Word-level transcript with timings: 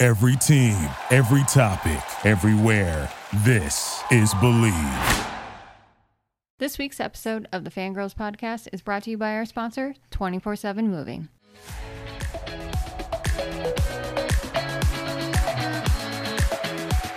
Every 0.00 0.34
team, 0.34 0.76
every 1.10 1.44
topic, 1.44 2.02
everywhere. 2.26 3.08
This 3.44 4.02
is 4.10 4.34
Bleav. 4.34 5.30
This 6.58 6.78
week's 6.78 6.98
episode 6.98 7.46
of 7.52 7.62
the 7.62 7.70
Fangirls 7.70 8.12
Podcast 8.12 8.66
is 8.72 8.82
brought 8.82 9.04
to 9.04 9.10
you 9.10 9.18
by 9.18 9.34
our 9.34 9.44
sponsor, 9.44 9.94
24 10.10 10.56
7 10.56 10.90
Moving. 10.90 11.28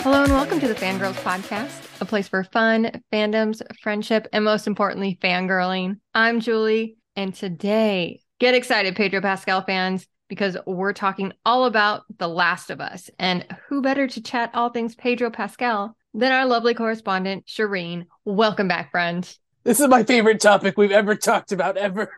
Hello 0.02 0.22
and 0.22 0.32
welcome 0.32 0.60
to 0.60 0.68
the 0.68 0.76
Fangirls 0.76 1.16
Podcast, 1.24 2.00
a 2.00 2.06
place 2.06 2.28
for 2.28 2.44
fun, 2.44 3.02
fandoms, 3.12 3.64
friendship, 3.82 4.28
and 4.32 4.46
most 4.46 4.68
importantly, 4.68 5.18
fangirling. 5.20 6.00
I'm 6.14 6.42
Julie, 6.42 6.98
and 7.16 7.34
today, 7.34 8.22
get 8.40 8.54
excited, 8.54 8.96
Pedro 8.96 9.22
Pascal 9.22 9.64
fans, 9.64 10.08
because 10.28 10.58
we're 10.66 10.94
talking 10.94 11.34
all 11.46 11.66
about 11.66 12.04
The 12.18 12.28
Last 12.28 12.70
of 12.70 12.82
Us. 12.82 13.10
And 13.20 13.46
who 13.68 13.82
better 13.82 14.08
to 14.08 14.22
chat 14.22 14.52
all 14.54 14.70
things 14.70 14.96
Pedro 14.96 15.30
Pascal 15.30 15.96
than 16.14 16.32
our 16.32 16.46
lovely 16.46 16.74
correspondent, 16.74 17.46
Shireen? 17.46 18.06
Welcome 18.26 18.68
back, 18.68 18.92
friend. 18.92 19.28
This 19.64 19.80
is 19.80 19.88
my 19.88 20.04
favorite 20.04 20.40
topic 20.40 20.78
we've 20.78 20.92
ever 20.92 21.16
talked 21.16 21.52
about 21.52 21.78
ever. 21.78 22.10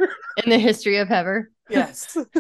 In 0.44 0.50
the 0.50 0.60
history 0.60 0.98
of 0.98 1.10
ever. 1.12 1.52
yes. 1.70 2.16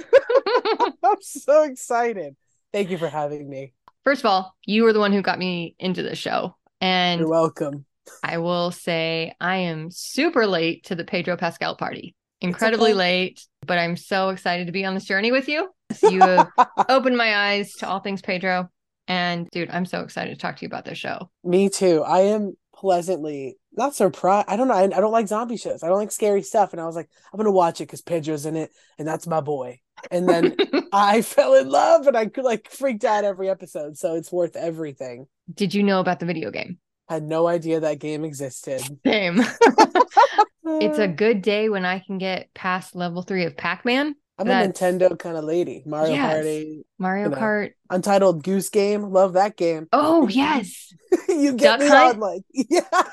I'm 1.04 1.22
so 1.22 1.64
excited. 1.64 2.36
Thank 2.72 2.92
you 2.92 2.98
for 2.98 3.10
having 3.10 3.50
me. 3.50 3.74
First 4.04 4.22
of 4.22 4.28
all, 4.28 4.56
you 4.66 4.84
were 4.84 4.94
the 4.94 5.00
one 5.00 5.12
who 5.12 5.22
got 5.22 5.40
me 5.40 5.76
into 5.80 6.04
the 6.04 6.16
show. 6.16 6.56
And 6.82 7.20
You're 7.20 7.30
welcome. 7.30 7.86
I 8.24 8.38
will 8.38 8.72
say 8.72 9.34
I 9.40 9.58
am 9.58 9.92
super 9.92 10.48
late 10.48 10.86
to 10.86 10.96
the 10.96 11.04
Pedro 11.04 11.38
Pascal 11.38 11.76
party. 11.76 12.16
Incredibly 12.42 12.92
okay. 12.92 12.98
late, 12.98 13.46
but 13.66 13.78
I'm 13.78 13.96
so 13.96 14.30
excited 14.30 14.68
to 14.68 14.74
be 14.74 14.86
on 14.86 14.94
this 14.94 15.06
journey 15.06 15.32
with 15.32 15.48
you. 15.48 15.70
You 16.04 16.20
have 16.22 16.50
opened 16.88 17.18
my 17.18 17.36
eyes 17.36 17.74
to 17.80 17.88
all 17.88 18.00
things 18.00 18.22
Pedro. 18.22 18.70
And 19.08 19.50
dude, 19.50 19.72
I'm 19.72 19.88
so 19.88 20.02
excited 20.02 20.30
to 20.36 20.40
talk 20.40 20.58
to 20.58 20.62
you 20.62 20.68
about 20.68 20.86
this 20.86 21.00
show. 21.00 21.32
Me 21.44 21.68
too. 21.68 22.04
I 22.04 22.20
am 22.22 22.54
pleasantly 22.76 23.58
not 23.74 23.96
surprised. 23.96 24.48
I 24.48 24.56
don't 24.56 24.68
know. 24.68 24.76
I, 24.76 24.84
I 24.84 24.88
don't 24.88 25.12
like 25.12 25.28
zombie 25.28 25.58
shows. 25.58 25.84
I 25.84 25.88
don't 25.88 25.98
like 25.98 26.12
scary 26.12 26.44
stuff. 26.44 26.74
And 26.74 26.82
I 26.82 26.86
was 26.86 26.96
like, 26.96 27.10
I'm 27.34 27.38
gonna 27.38 27.52
watch 27.52 27.82
it 27.82 27.86
because 27.88 28.02
Pedro's 28.02 28.46
in 28.46 28.56
it, 28.56 28.72
and 28.98 29.08
that's 29.08 29.28
my 29.28 29.42
boy. 29.42 29.80
And 30.12 30.30
then 30.30 30.56
I 30.94 31.22
fell 31.22 31.56
in 31.56 31.70
love, 31.70 32.08
and 32.08 32.16
I 32.16 32.30
like 32.38 32.70
freaked 32.70 33.04
out 33.04 33.24
every 33.24 33.50
episode. 33.50 33.98
So 33.98 34.16
it's 34.16 34.32
worth 34.32 34.56
everything. 34.56 35.28
Did 35.54 35.74
you 35.74 35.84
know 35.84 36.00
about 36.00 36.20
the 36.20 36.26
video 36.26 36.52
game? 36.52 36.78
I 37.10 37.16
had 37.16 37.24
no 37.24 37.48
idea 37.48 37.80
that 37.80 38.00
game 38.00 38.24
existed. 38.24 38.82
Same. 39.06 39.42
it's 40.82 41.00
a 41.00 41.08
good 41.08 41.42
day 41.42 41.70
when 41.70 41.86
I 41.86 42.00
can 42.00 42.18
get 42.18 42.54
past 42.54 42.96
level 42.96 43.22
three 43.22 43.46
of 43.46 43.58
Pac 43.58 43.86
Man. 43.86 44.16
I'm 44.38 44.48
a 44.48 44.52
Nintendo 44.52 45.20
kind 45.20 45.36
of 45.36 45.44
lady. 45.44 45.84
Mario 45.86 46.14
Yes. 46.14 46.34
Party, 46.36 46.86
Mario 46.98 47.24
You 47.26 47.30
know. 47.32 47.38
Kart. 47.38 47.72
Untitled 47.90 48.42
Goose 48.44 48.70
Game. 48.70 49.02
Love 49.04 49.34
that 49.34 49.58
game. 49.58 49.88
Oh, 49.92 50.28
yes. 50.30 50.94
you 51.28 51.52
Duck 51.58 51.58
get 51.58 51.80
me 51.82 51.88
Hunt? 51.88 52.16
on 52.16 52.20
like 52.22 52.42
yeah. 52.54 53.04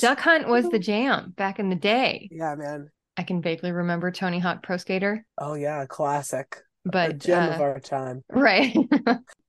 Duck 0.00 0.20
Hunt 0.20 0.48
was 0.48 0.68
the 0.70 0.78
jam 0.90 1.32
back 1.36 1.58
in 1.58 1.68
the 1.68 1.74
day. 1.76 2.28
Yeah, 2.32 2.54
man. 2.54 2.90
I 3.16 3.22
can 3.24 3.42
vaguely 3.42 3.72
remember 3.72 4.10
Tony 4.10 4.38
Hawk 4.38 4.62
Pro 4.62 4.76
Skater, 4.78 5.24
Oh 5.38 5.54
yeah, 5.54 5.84
classic. 5.86 6.56
a 6.84 6.88
but 6.88 7.18
gem 7.18 7.50
uh, 7.50 7.54
of 7.56 7.60
our 7.60 7.78
time. 7.78 8.24
right. 8.30 8.74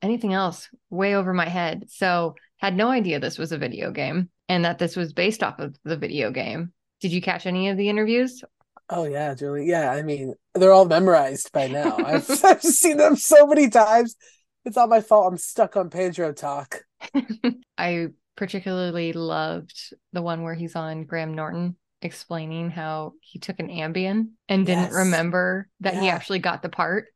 Anything 0.01 0.33
else 0.33 0.69
way 0.89 1.15
over 1.15 1.33
my 1.33 1.47
head. 1.49 1.85
So 1.89 2.35
had 2.57 2.75
no 2.75 2.89
idea 2.89 3.19
this 3.19 3.37
was 3.39 3.51
a 3.51 3.57
video 3.57 3.91
game 3.91 4.29
and 4.49 4.65
that 4.65 4.77
this 4.79 4.95
was 4.95 5.13
based 5.13 5.41
off 5.43 5.59
of 5.59 5.75
the 5.83 5.97
video 5.97 6.29
game. 6.31 6.73
Did 7.01 7.11
you 7.11 7.21
catch 7.21 7.45
any 7.45 7.69
of 7.69 7.77
the 7.77 7.89
interviews? 7.89 8.43
Oh 8.89 9.05
yeah, 9.05 9.33
Julie. 9.33 9.65
Yeah, 9.67 9.91
I 9.91 10.01
mean 10.03 10.33
they're 10.53 10.71
all 10.71 10.85
memorized 10.85 11.51
by 11.51 11.67
now. 11.67 11.97
I've, 12.05 12.29
I've 12.43 12.61
seen 12.61 12.97
them 12.97 13.15
so 13.15 13.47
many 13.47 13.69
times. 13.69 14.15
It's 14.63 14.75
not 14.75 14.89
my 14.89 15.01
fault. 15.01 15.31
I'm 15.31 15.37
stuck 15.37 15.75
on 15.77 15.89
Pedro 15.89 16.31
talk. 16.33 16.81
I 17.77 18.07
particularly 18.35 19.13
loved 19.13 19.93
the 20.13 20.21
one 20.21 20.43
where 20.43 20.55
he's 20.55 20.75
on 20.75 21.03
Graham 21.05 21.33
Norton 21.33 21.75
explaining 22.01 22.69
how 22.69 23.13
he 23.21 23.39
took 23.39 23.59
an 23.59 23.69
Ambien 23.69 24.29
and 24.49 24.65
didn't 24.65 24.85
Yes. 24.85 24.93
remember 24.93 25.67
that 25.81 25.95
he 25.95 26.09
actually 26.09 26.39
got 26.39 26.61
the 26.61 26.69
part. 26.69 27.07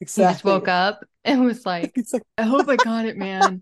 Exactly. 0.00 0.24
He 0.28 0.32
just 0.34 0.44
woke 0.44 0.68
up 0.68 1.00
and 1.32 1.44
was 1.44 1.64
like, 1.66 1.92
like, 2.12 2.22
I 2.36 2.42
hope 2.42 2.68
I 2.68 2.76
got 2.84 3.04
it, 3.04 3.16
man. 3.16 3.60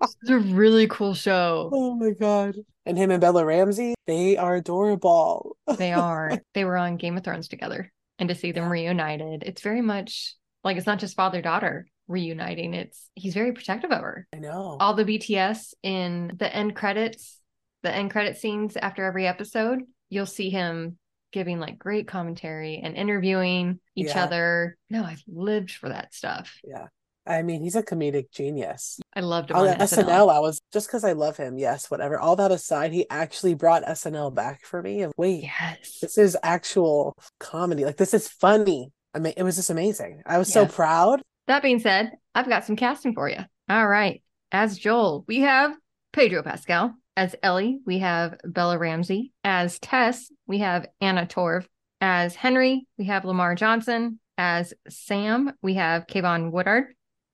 this 0.00 0.16
is 0.22 0.30
a 0.30 0.38
really 0.38 0.86
cool 0.88 1.14
show. 1.14 1.70
oh 1.74 1.94
my 1.94 2.10
god. 2.10 2.56
And 2.86 2.98
him 2.98 3.10
and 3.10 3.20
Bella 3.20 3.44
Ramsey, 3.44 3.94
they 4.06 4.36
are 4.36 4.56
adorable. 4.56 5.56
They 5.78 5.92
are. 5.92 6.38
They 6.52 6.64
were 6.64 6.76
on 6.76 6.96
Game 6.96 7.16
of 7.16 7.24
Thrones 7.24 7.48
together. 7.48 7.90
And 8.18 8.28
to 8.28 8.34
see 8.34 8.52
them 8.52 8.68
reunited, 8.70 9.42
it's 9.44 9.62
very 9.62 9.80
much 9.80 10.36
like 10.62 10.76
it's 10.76 10.86
not 10.86 10.98
just 10.98 11.16
father 11.16 11.40
daughter 11.40 11.86
reuniting. 12.08 12.74
It's 12.74 13.08
he's 13.14 13.34
very 13.34 13.52
protective 13.52 13.90
of 13.90 14.00
her. 14.02 14.26
I 14.34 14.38
know. 14.38 14.76
All 14.80 14.94
the 14.94 15.04
BTS 15.04 15.72
in 15.82 16.32
the 16.36 16.54
end 16.54 16.76
credits, 16.76 17.40
the 17.82 17.94
end 17.94 18.10
credit 18.10 18.36
scenes 18.36 18.76
after 18.76 19.04
every 19.04 19.26
episode, 19.26 19.80
you'll 20.10 20.26
see 20.26 20.50
him 20.50 20.98
giving 21.32 21.58
like 21.58 21.78
great 21.78 22.06
commentary 22.06 22.80
and 22.84 22.94
interviewing 22.96 23.80
each 23.96 24.08
Yeah. 24.14 24.24
other. 24.24 24.76
No, 24.90 25.02
I've 25.04 25.24
lived 25.26 25.72
for 25.72 25.88
that 25.88 26.14
stuff. 26.14 26.60
Yeah. 26.62 26.86
I 27.26 27.42
mean, 27.42 27.62
he's 27.62 27.76
a 27.76 27.82
comedic 27.82 28.30
genius. 28.30 29.00
I 29.14 29.20
loved 29.20 29.50
him 29.50 29.56
On 29.56 29.66
on 29.68 29.76
SNL, 29.76 30.04
SNL. 30.04 30.30
I 30.34 30.38
was 30.40 30.60
just 30.72 30.86
because 30.88 31.04
I 31.04 31.12
love 31.12 31.36
him. 31.36 31.56
Yes, 31.58 31.90
whatever. 31.90 32.18
All 32.18 32.36
that 32.36 32.50
aside, 32.52 32.92
he 32.92 33.08
actually 33.08 33.54
brought 33.54 33.82
SNL 33.84 34.34
back 34.34 34.64
for 34.64 34.82
me. 34.82 35.02
And 35.02 35.12
wait, 35.16 35.44
Yes. 35.44 35.98
this 36.00 36.18
is 36.18 36.36
actual 36.42 37.14
comedy. 37.40 37.84
Like 37.84 37.96
this 37.96 38.12
is 38.14 38.28
funny. 38.28 38.92
I 39.14 39.20
mean, 39.20 39.32
it 39.36 39.42
was 39.42 39.56
just 39.56 39.70
amazing. 39.70 40.22
I 40.26 40.38
was 40.38 40.52
so 40.52 40.66
proud. 40.66 41.22
That 41.46 41.62
being 41.62 41.78
said, 41.78 42.12
I've 42.34 42.48
got 42.48 42.64
some 42.64 42.76
casting 42.76 43.14
for 43.14 43.28
you. 43.28 43.38
All 43.68 43.86
right. 43.86 44.22
As 44.52 44.76
Joel, 44.78 45.24
we 45.26 45.40
have 45.40 45.72
Pedro 46.12 46.42
Pascal. 46.42 46.94
As 47.16 47.36
Ellie, 47.42 47.78
we 47.86 48.00
have 48.00 48.34
Bella 48.44 48.76
Ramsey. 48.76 49.32
As 49.44 49.78
Tess, 49.78 50.30
we 50.46 50.58
have 50.58 50.86
Anna 51.00 51.26
Torv. 51.26 51.64
As 52.00 52.34
Henry, 52.34 52.86
we 52.98 53.04
have 53.06 53.24
Lamar 53.24 53.54
Johnson. 53.54 54.18
As 54.36 54.74
Sam, 54.88 55.52
we 55.62 55.74
have 55.74 56.06
Keivonn 56.08 56.50
Woodard. 56.50 56.86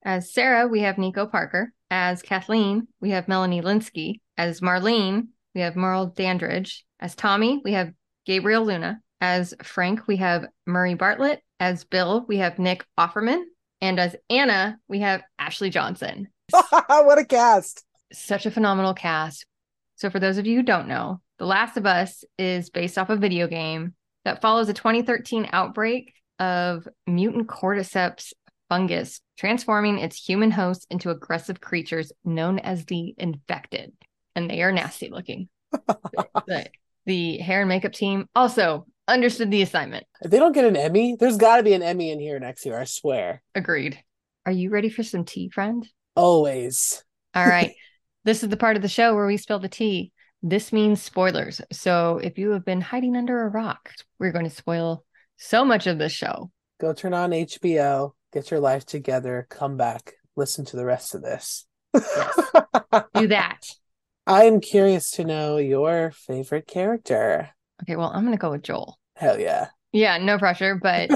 As 0.03 0.33
Sarah, 0.33 0.67
we 0.67 0.81
have 0.81 0.99
Nico 0.99 1.27
Parker. 1.27 1.73
As 1.91 2.23
Kathleen, 2.23 2.89
we 3.01 3.11
have 3.11 3.29
Melanie 3.29 3.61
Lynskey. 3.61 4.21
As 4.39 4.61
Marlene, 4.61 5.29
we 5.55 5.61
have 5.61 5.77
Merle 5.77 6.07
Dandridge. 6.07 6.85
As 7.01 7.15
Tommy, 7.15 7.61
we 7.65 7.73
have 7.73 7.93
Gabriel 8.25 8.65
Luna. 8.65 9.01
As 9.21 9.55
Frank, 9.63 10.07
we 10.07 10.17
have 10.17 10.47
Murray 10.67 10.95
Bartlett. 10.95 11.43
As 11.59 11.85
Bill, 11.85 12.25
we 12.27 12.39
have 12.39 12.59
Nick 12.59 12.87
Offerman. 12.99 13.43
And 13.83 13.99
as 13.99 14.17
Anna, 14.31 14.79
we 14.89 15.01
have 15.01 15.23
Ashley 15.39 15.69
Johnson. 15.69 16.29
what 16.51 17.19
a 17.19 17.25
cast. 17.25 17.85
Such 18.13 18.47
a 18.47 18.51
phenomenal 18.51 18.95
cast. 18.95 19.45
So, 19.97 20.09
for 20.09 20.19
those 20.19 20.39
of 20.39 20.47
you 20.47 20.57
who 20.57 20.63
don't 20.63 20.89
know, 20.89 21.21
The 21.39 21.47
Last 21.47 21.77
of 21.77 21.85
Us 21.85 22.25
is 22.39 22.71
based 22.71 22.97
off 22.97 23.11
a 23.11 23.17
video 23.17 23.47
game 23.47 23.95
that 24.25 24.41
follows 24.41 24.69
a 24.69 24.75
2013 24.75 25.49
outbreak 25.53 26.15
of 26.39 26.89
mutant 27.07 27.47
cordyceps 27.47 28.33
fungus, 28.71 29.21
transforming 29.37 29.99
its 29.99 30.17
human 30.17 30.51
host 30.51 30.87
into 30.89 31.11
aggressive 31.11 31.61
creatures 31.61 32.13
known 32.25 32.59
as 32.59 32.87
the 32.87 33.15
infected. 33.19 33.93
And 34.35 34.49
they 34.49 34.63
are 34.63 34.73
nasty 34.73 35.11
looking. 35.11 35.51
the, 35.73 36.71
the 37.05 37.37
hair 37.39 37.61
and 37.61 37.69
makeup 37.69 37.93
team 37.93 38.27
also 38.35 38.87
understood 39.07 39.51
the 39.51 39.63
assignment. 39.63 40.07
If 40.23 40.31
they 40.31 40.39
don't 40.39 40.53
get 40.53 40.65
an 40.65 40.77
Emmy, 40.77 41.17
there's 41.19 41.37
got 41.37 41.59
to 41.59 41.63
be 41.63 41.75
an 41.75 41.83
Emmy 41.83 42.11
in 42.11 42.21
here 42.21 42.39
next 42.39 42.65
year. 42.65 42.81
I 42.81 42.85
swear. 42.85 43.43
Agreed. 43.55 44.03
Are 44.47 44.53
you 44.53 44.71
ready 44.71 44.89
for 44.89 45.03
some 45.03 45.25
tea, 45.25 45.51
friend? 45.51 45.87
Always. 46.15 47.05
All 47.35 47.47
right. 47.47 47.75
this 48.25 48.43
is 48.43 48.49
the 48.49 48.57
part 48.57 48.77
of 48.77 48.83
the 48.83 48.89
show 48.89 49.15
where 49.15 49.27
we 49.27 49.37
spill 49.37 49.59
the 49.59 49.69
tea. 49.69 50.13
This 50.43 50.73
means 50.73 51.03
spoilers. 51.03 51.61
So 51.71 52.19
if 52.23 52.39
you 52.39 52.53
have 52.53 52.65
been 52.65 52.81
hiding 52.81 53.17
under 53.17 53.43
a 53.43 53.51
rock, 53.51 53.91
we're 54.19 54.33
going 54.33 54.49
to 54.49 54.51
spoil 54.51 55.05
so 55.37 55.65
much 55.65 55.87
of 55.87 55.99
this 55.99 56.13
show. 56.13 56.51
Go 56.81 56.95
turn 56.95 57.13
on 57.13 57.33
HBO, 57.33 58.13
get 58.33 58.51
your 58.51 58.61
life 58.61 58.85
together, 58.87 59.47
come 59.51 59.77
back, 59.77 60.15
listen 60.37 60.65
to 60.67 60.77
the 60.77 60.85
rest 60.85 61.15
of 61.15 61.23
this. 61.23 61.67
Do 63.15 63.27
that. 63.29 63.61
I 64.27 64.45
am 64.45 64.61
curious 64.61 65.11
to 65.13 65.25
know 65.25 65.57
your 65.57 66.13
favorite 66.13 66.67
character. 66.67 67.51
Okay, 67.83 67.97
well, 67.97 68.11
I'm 68.15 68.23
going 68.25 68.37
to 68.37 68.41
go 68.41 68.51
with 68.53 68.63
Joel. 68.63 68.99
Hell 69.17 69.41
yeah. 69.41 69.69
Yeah, 69.93 70.19
no 70.19 70.39
pressure, 70.39 70.77
but 70.81 71.11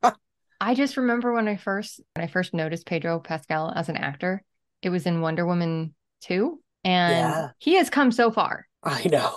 I 0.60 0.74
just 0.74 0.96
remember 0.96 1.32
when 1.32 1.48
I 1.48 1.56
first 1.56 2.00
when 2.14 2.24
I 2.24 2.28
first 2.28 2.54
noticed 2.54 2.86
Pedro 2.86 3.18
Pascal 3.18 3.72
as 3.74 3.88
an 3.88 3.96
actor, 3.96 4.42
it 4.82 4.90
was 4.90 5.06
in 5.06 5.20
Wonder 5.20 5.46
Woman 5.46 5.94
2. 6.22 6.60
And 6.84 7.12
Yeah. 7.12 7.48
he 7.58 7.74
has 7.74 7.90
come 7.90 8.12
so 8.12 8.30
far. 8.30 8.66
I 8.84 9.04
know. 9.08 9.34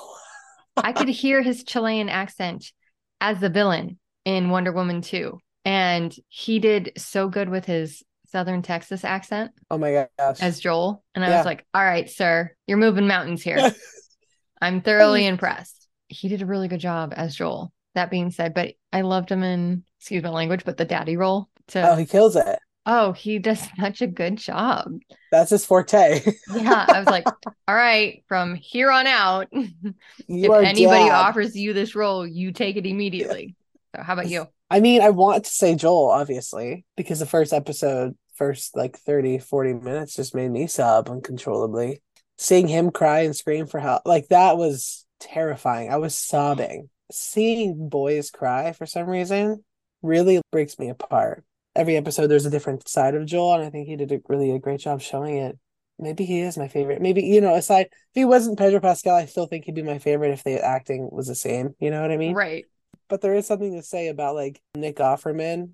I 0.78 0.94
could 0.94 1.10
hear 1.10 1.42
his 1.42 1.64
Chilean 1.64 2.10
accent 2.10 2.72
as 3.20 3.40
the 3.40 3.50
villain 3.50 4.00
in 4.26 4.50
Wonder 4.50 4.72
Woman 4.72 5.02
2. 5.02 5.40
And 5.66 6.14
he 6.28 6.60
did 6.60 6.92
so 6.98 7.30
good 7.30 7.50
with 7.50 7.66
his 7.66 8.04
Southern 8.28 8.62
Texas 8.62 9.04
accent 9.06 9.52
Oh 9.70 9.78
my 9.78 10.08
gosh. 10.18 10.42
as 10.42 10.60
Joel. 10.60 11.04
And 11.16 11.24
I 11.24 11.30
Yeah. 11.30 11.38
was 11.38 11.46
like, 11.46 11.66
all 11.74 11.84
right, 11.84 12.10
sir, 12.10 12.52
you're 12.68 12.78
moving 12.78 13.08
mountains 13.08 13.44
here. 13.44 13.74
I'm 14.62 14.82
thoroughly 14.82 15.26
impressed. 15.26 15.88
He 16.08 16.30
did 16.30 16.42
a 16.42 16.46
really 16.46 16.68
good 16.68 16.80
job 16.80 17.14
as 17.16 17.36
Joel. 17.36 17.72
That 17.96 18.10
being 18.10 18.32
said, 18.32 18.54
but 18.54 18.74
I 18.92 19.02
loved 19.02 19.30
him 19.30 19.44
in, 19.44 19.84
excuse 20.00 20.24
my 20.24 20.30
language, 20.30 20.64
but 20.66 20.78
the 20.78 20.86
daddy 20.86 21.16
role. 21.18 21.50
To 21.70 21.92
oh, 21.92 21.96
he 21.96 22.06
kills 22.06 22.36
it. 22.36 22.60
oh, 22.86 23.12
he 23.14 23.40
does 23.40 23.62
such 23.80 24.02
a 24.02 24.08
good 24.08 24.38
job. 24.38 25.00
That's 25.32 25.52
his 25.52 25.66
forte. 25.66 26.22
Yeah, 26.48 26.88
I 26.92 27.00
was 27.00 27.10
like, 27.10 27.26
all 27.68 27.76
right, 27.76 28.24
from 28.28 28.56
here 28.56 28.92
on 28.92 29.08
out, 29.08 29.48
if 29.52 30.52
anybody 30.52 31.06
dad. 31.06 31.12
offers 31.12 31.56
you 31.56 31.74
this 31.74 31.96
role, 31.96 32.28
you 32.28 32.52
take 32.52 32.76
it 32.76 32.86
immediately. 32.86 33.56
So, 33.96 34.02
how 34.04 34.14
about 34.14 34.30
you? 34.30 34.48
I 34.74 34.80
mean, 34.80 35.04
I 35.04 35.12
want 35.12 35.46
to 35.46 35.52
say 35.52 35.76
Joel, 35.76 36.10
obviously, 36.10 36.84
because 36.98 37.20
the 37.20 37.28
first 37.28 37.54
episode, 37.54 38.18
first 38.34 38.76
like 38.76 38.98
30, 38.98 39.38
40 39.38 39.76
minutes 39.76 40.16
just 40.16 40.34
made 40.34 40.50
me 40.50 40.66
sob 40.66 41.12
uncontrollably. 41.12 42.02
Seeing 42.40 42.68
him 42.68 42.90
cry 42.90 43.20
and 43.20 43.36
scream 43.36 43.68
for 43.68 43.80
help, 43.80 44.02
like 44.08 44.30
that 44.30 44.58
was 44.58 45.06
terrifying. 45.20 45.92
I 45.92 45.98
was 45.98 46.16
sobbing. 46.16 46.90
Seeing 47.12 47.88
boys 47.88 48.32
cry 48.32 48.72
for 48.72 48.88
some 48.88 49.08
reason 49.08 49.64
really 50.02 50.42
breaks 50.52 50.80
me 50.80 50.90
apart. 50.90 51.44
Every 51.76 51.96
episode, 51.96 52.26
there's 52.26 52.48
a 52.48 52.50
different 52.50 52.90
side 52.90 53.14
of 53.14 53.28
Joel, 53.28 53.54
and 53.54 53.64
I 53.64 53.70
think 53.70 53.88
he 53.88 53.96
did 53.96 54.12
a 54.12 54.22
really 54.28 54.50
a 54.50 54.58
great 54.58 54.80
job 54.80 55.02
showing 55.02 55.38
it. 55.38 55.56
Maybe 56.00 56.26
he 56.26 56.42
is 56.42 56.58
my 56.58 56.68
favorite. 56.68 57.00
Maybe, 57.00 57.22
you 57.22 57.42
know, 57.42 57.54
aside, 57.54 57.90
if 57.92 58.16
he 58.16 58.26
wasn't 58.26 58.58
Pedro 58.58 58.80
Pascal, 58.80 59.18
I 59.18 59.28
still 59.28 59.46
think 59.46 59.66
he'd 59.66 59.76
be 59.76 59.84
my 59.84 60.00
favorite 60.00 60.32
if 60.32 60.44
the 60.44 60.66
acting 60.66 61.10
was 61.12 61.28
the 61.28 61.36
same. 61.36 61.76
You 61.80 61.92
know 61.92 62.02
what 62.02 62.12
I 62.12 62.18
mean? 62.18 62.34
Right. 62.34 62.66
But 63.14 63.22
there 63.22 63.36
is 63.36 63.46
something 63.46 63.74
to 63.76 63.84
say 63.84 64.08
about 64.08 64.34
like 64.34 64.60
Nick 64.74 64.96
Offerman. 64.96 65.74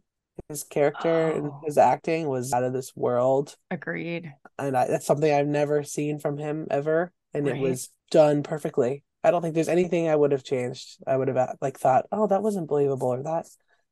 His 0.49 0.65
character 0.65 1.29
and 1.29 1.47
Oh. 1.47 1.61
his 1.65 1.77
acting 1.77 2.27
was 2.27 2.51
out 2.51 2.65
of 2.65 2.73
this 2.73 2.93
world, 2.97 3.55
Agreed. 3.71 4.33
and 4.57 4.75
I, 4.75 4.87
that's 4.87 5.05
something 5.05 5.31
I've 5.33 5.47
never 5.47 5.83
seen 5.83 6.19
from 6.19 6.37
him 6.37 6.67
ever, 6.69 7.13
and 7.33 7.45
Right. 7.45 7.55
it 7.55 7.61
was 7.61 7.91
done 8.11 8.43
perfectly. 8.43 9.05
I 9.23 9.31
don't 9.31 9.41
think 9.41 9.55
there's 9.55 9.69
anything 9.69 10.09
I 10.09 10.17
would 10.17 10.33
have 10.33 10.43
changed. 10.43 10.97
I 11.07 11.15
would 11.15 11.29
have 11.29 11.37
uh, 11.37 11.53
like 11.61 11.79
thought, 11.79 12.07
oh, 12.11 12.27
that 12.27 12.43
wasn't 12.43 12.67
believable, 12.67 13.07
or 13.07 13.23
that 13.23 13.47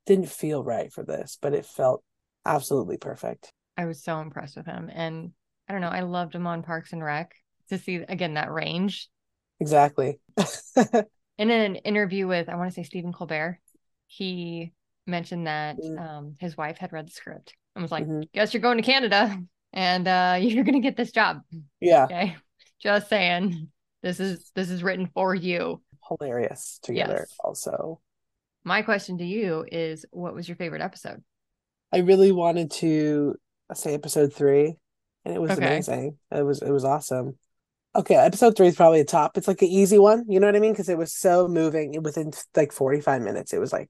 didn't 0.06 0.28
feel 0.30 0.62
right 0.62 0.92
for 0.92 1.06
this, 1.06 1.38
but 1.42 1.54
it 1.54 1.66
felt 1.66 2.04
absolutely 2.46 2.98
perfect. 2.98 3.54
I 3.78 3.86
was 3.86 4.04
so 4.04 4.20
impressed 4.20 4.58
with 4.58 4.66
him. 4.66 4.92
And 4.94 5.32
I 5.70 5.72
don't 5.72 5.82
know, 5.82 5.88
I 5.88 6.02
loved 6.02 6.36
him 6.36 6.48
on 6.48 6.64
Parks 6.64 6.92
and 6.92 7.02
Rec 7.02 7.34
to 7.70 7.78
see, 7.78 7.96
again, 7.96 8.34
that 8.34 8.52
range. 8.52 9.08
Exactly. 9.62 10.20
In 11.38 11.50
an 11.52 11.76
interview 11.78 12.28
with, 12.28 12.50
I 12.50 12.56
want 12.56 12.70
to 12.70 12.74
say 12.74 12.84
Stephen 12.84 13.14
Colbert, 13.14 13.60
he 14.08 14.72
mentioned 15.06 15.48
that 15.48 15.78
Mm. 15.78 16.00
um, 16.00 16.36
his 16.40 16.58
wife 16.58 16.78
had 16.78 16.92
read 16.92 17.08
the 17.08 17.12
script 17.12 17.56
and 17.76 17.82
was 17.84 17.92
like, 17.92 18.06
Mhm. 18.06 18.32
guess 18.34 18.54
you're 18.54 18.62
going 18.62 18.78
to 18.78 18.84
Canada 18.84 19.38
and 19.74 20.08
uh, 20.08 20.38
you're 20.42 20.64
going 20.64 20.82
to 20.82 20.88
get 20.88 20.98
this 20.98 21.12
job. 21.12 21.42
Yeah, 21.80 22.06
Okay. 22.06 22.36
Just 22.80 23.10
saying. 23.10 23.72
This 24.04 24.20
is 24.20 24.52
this 24.56 24.70
is 24.70 24.84
written 24.84 25.08
for 25.08 25.34
you. 25.34 25.82
hilarious 26.08 26.80
together. 26.84 27.26
Yes. 27.28 27.36
Also, 27.44 28.00
My 28.64 28.82
question 28.82 29.18
to 29.18 29.26
you 29.26 29.66
is 29.72 30.06
what 30.12 30.34
was 30.36 30.48
your 30.48 30.56
favorite 30.58 30.82
episode? 30.82 31.24
I 31.92 31.98
really 32.00 32.32
wanted 32.32 32.72
to 32.84 33.36
say 33.74 33.94
episode 33.94 34.34
three, 34.34 34.76
and 35.26 35.34
it 35.36 35.40
was 35.42 35.52
Okay. 35.52 35.66
amazing. 35.66 36.18
It 36.32 36.44
was 36.44 36.62
it 36.62 36.70
was 36.72 36.86
awesome. 36.86 37.38
Okay, 37.98 38.14
episode 38.14 38.56
three 38.56 38.68
is 38.68 38.76
probably 38.76 39.02
the 39.02 39.06
top. 39.06 39.40
It's 39.40 39.48
like 39.48 39.64
an 39.64 39.70
easy 39.70 39.98
one, 39.98 40.24
you 40.30 40.40
know 40.40 40.46
what 40.46 40.56
I 40.56 40.60
mean? 40.60 40.72
Because 40.72 40.88
it 40.88 41.00
was 41.00 41.12
so 41.12 41.48
moving. 41.48 42.00
Within 42.04 42.32
like 42.56 42.72
forty 42.72 43.02
five 43.02 43.24
minutes, 43.24 43.54
it 43.54 43.58
was 43.58 43.74
like 43.74 43.90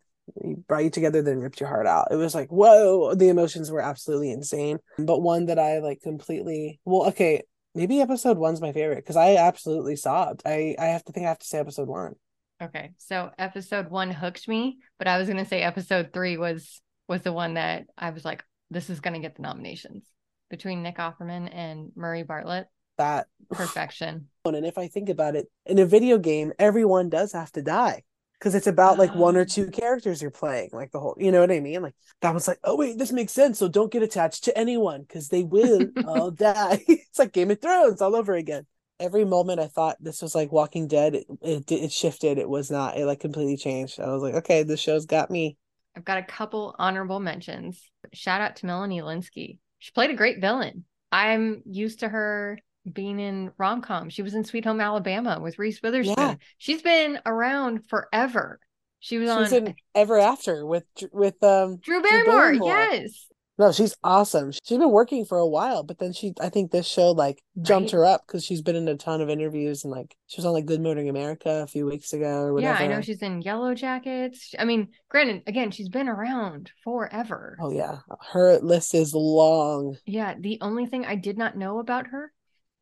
brought 0.67 0.85
you 0.85 0.89
together, 0.89 1.21
then 1.21 1.39
ripped 1.39 1.59
your 1.59 1.67
heart 1.67 1.85
out. 1.87 2.07
It 2.09 2.15
was 2.15 2.33
like 2.33 2.49
whoa, 2.49 3.15
the 3.15 3.27
emotions 3.27 3.69
were 3.69 3.81
absolutely 3.81 4.31
insane. 4.31 4.77
But 4.97 5.21
one 5.21 5.47
that 5.47 5.59
I 5.59 5.79
like 5.79 6.01
completely. 6.01 6.79
Well, 6.85 7.09
okay, 7.09 7.43
maybe 7.75 7.99
episode 7.99 8.37
one's 8.37 8.61
my 8.61 8.71
favorite 8.71 9.03
because 9.03 9.17
I 9.17 9.35
absolutely 9.35 9.97
sobbed. 9.97 10.41
I 10.45 10.77
I 10.79 10.85
have 10.85 11.03
to 11.03 11.11
think 11.11 11.25
I 11.25 11.29
have 11.29 11.39
to 11.39 11.45
say 11.45 11.59
episode 11.59 11.89
one. 11.89 12.13
Okay. 12.61 12.91
So 12.97 13.31
episode 13.37 13.89
one 13.89 14.11
hooked 14.11 14.47
me, 14.47 14.77
but 14.97 15.09
I 15.09 15.17
was 15.17 15.27
gonna 15.27 15.45
say 15.45 15.61
episode 15.61 16.11
three 16.13 16.37
was 16.37 16.81
was 17.09 17.23
the 17.23 17.33
one 17.33 17.55
that 17.55 17.87
I 17.97 18.11
was 18.11 18.23
like, 18.23 18.45
this 18.71 18.89
is 18.89 19.01
gonna 19.01 19.19
get 19.19 19.35
the 19.35 19.41
nominations. 19.41 20.05
Between 20.49 20.81
Nick 20.81 20.95
Offerman 20.95 21.53
and 21.53 21.91
Murray 21.97 22.23
Bartlett. 22.23 22.67
That 22.97 23.27
Perfection. 23.51 24.27
And 24.45 24.65
if 24.65 24.77
I 24.77 24.87
think 24.87 25.09
about 25.09 25.35
it, 25.35 25.47
in 25.65 25.77
a 25.77 25.85
video 25.85 26.17
game, 26.17 26.53
everyone 26.57 27.09
does 27.09 27.33
have 27.33 27.51
to 27.53 27.61
die 27.61 28.03
because 28.39 28.55
it's 28.55 28.67
about 28.67 28.97
like 28.97 29.13
one 29.13 29.35
or 29.35 29.41
Oh. 29.41 29.45
two 29.45 29.69
characters 29.69 30.21
you're 30.21 30.31
playing, 30.31 30.69
like 30.71 30.91
the 30.91 30.99
whole, 31.01 31.15
you 31.17 31.31
know 31.33 31.41
what 31.41 31.51
I 31.51 31.59
mean? 31.59 31.81
Like 31.81 31.95
that 32.21 32.33
was 32.33 32.47
like, 32.47 32.59
oh 32.63 32.77
wait, 32.77 32.97
this 32.97 33.11
makes 33.11 33.33
sense. 33.33 33.59
So 33.59 33.67
don't 33.67 33.91
get 33.91 34.03
attached 34.03 34.45
to 34.45 34.57
anyone 34.57 35.01
because 35.01 35.27
they 35.27 35.43
will 35.43 35.81
all 36.07 36.31
die. 36.31 36.81
it's 36.87 37.19
like 37.19 37.33
Game 37.33 37.51
of 37.51 37.59
Thrones 37.61 38.01
all 38.01 38.15
over 38.15 38.33
again. 38.35 38.65
Every 38.99 39.25
moment 39.25 39.59
I 39.59 39.67
thought 39.67 39.97
this 39.99 40.21
was 40.21 40.33
like 40.33 40.51
Walking 40.51 40.87
Dead, 40.87 41.15
it, 41.15 41.27
it 41.41 41.71
it 41.71 41.91
shifted. 41.91 42.37
It 42.37 42.49
was 42.49 42.71
not. 42.71 42.97
It 42.97 43.05
like 43.05 43.19
completely 43.19 43.57
changed. 43.57 43.99
I 43.99 44.07
was 44.13 44.23
like, 44.23 44.35
okay, 44.35 44.63
this 44.63 44.79
show's 44.79 45.05
got 45.05 45.29
me. 45.29 45.57
I've 45.95 46.05
got 46.05 46.19
a 46.19 46.23
couple 46.23 46.73
honorable 46.79 47.19
mentions. 47.19 47.81
Shout 48.13 48.39
out 48.41 48.55
to 48.57 48.65
Melanie 48.65 49.01
Lynskey. 49.01 49.59
She 49.79 49.91
played 49.91 50.09
a 50.09 50.15
great 50.15 50.39
villain. 50.39 50.85
I'm 51.11 51.63
used 51.65 51.99
to 51.99 52.09
her 52.09 52.59
being 52.93 53.19
in 53.19 53.51
rom 53.57 53.81
com. 53.81 54.09
She 54.09 54.21
was 54.21 54.33
in 54.33 54.43
Sweet 54.43 54.65
Home 54.65 54.81
Alabama 54.81 55.39
with 55.41 55.59
Reese 55.59 55.81
Witherspoon. 55.81 56.15
Yeah. 56.17 56.35
She's 56.57 56.81
been 56.81 57.19
around 57.25 57.87
forever. 57.89 58.59
She 58.99 59.17
was 59.17 59.29
on 59.29 59.53
in 59.53 59.75
Ever 59.93 60.17
After 60.19 60.65
with 60.65 60.85
with 61.11 61.41
um 61.43 61.77
Drew 61.77 62.01
Barrymore. 62.01 62.33
Barrymore. 62.35 62.67
Yes. 62.69 63.27
No, 63.59 63.71
she's 63.71 63.95
awesome. 64.03 64.51
She's 64.51 64.77
been 64.77 64.91
working 64.91 65.25
for 65.25 65.39
a 65.39 65.47
while, 65.47 65.81
but 65.81 65.97
then 65.97 66.13
she, 66.13 66.31
I 66.39 66.49
think 66.49 66.69
this 66.69 66.85
show 66.85 67.09
like 67.09 67.41
jumped 67.59 67.91
Right. 67.91 67.97
her 67.97 68.05
up 68.05 68.21
because 68.27 68.45
she's 68.45 68.61
been 68.61 68.75
in 68.75 68.87
a 68.87 68.95
ton 68.95 69.19
of 69.19 69.31
interviews 69.31 69.83
and 69.83 69.89
like 69.91 70.15
she 70.27 70.37
was 70.39 70.45
on 70.45 70.53
like 70.53 70.67
Good 70.67 70.79
Morning 70.81 71.09
America 71.09 71.63
a 71.63 71.67
few 71.67 71.87
weeks 71.87 72.13
ago 72.13 72.41
or 72.43 72.53
whatever. 72.53 72.77
Yeah. 72.79 72.85
I 72.85 72.87
know 72.87 73.01
she's 73.01 73.23
in 73.23 73.41
Yellowjackets. 73.41 74.53
I 74.59 74.65
mean, 74.65 74.89
granted, 75.09 75.41
again, 75.47 75.71
she's 75.71 75.89
been 75.89 76.07
around 76.07 76.71
forever. 76.83 77.57
Oh 77.59 77.71
yeah, 77.71 77.99
her 78.31 78.59
list 78.59 78.93
is 78.93 79.15
long. 79.15 79.97
Yeah, 80.05 80.35
the 80.39 80.59
only 80.61 80.85
thing 80.85 81.05
I 81.05 81.15
did 81.15 81.39
not 81.39 81.57
know 81.57 81.79
about 81.79 82.07
her 82.07 82.31